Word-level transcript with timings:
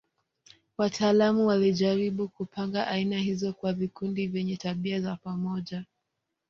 Wataalamu 0.77 1.47
walijaribu 1.47 2.27
kupanga 2.29 2.87
aina 2.87 3.17
hizo 3.17 3.53
kwa 3.53 3.73
vikundi 3.73 4.27
vyenye 4.27 4.57
tabia 4.57 5.01
za 5.01 5.15
pamoja. 5.15 5.85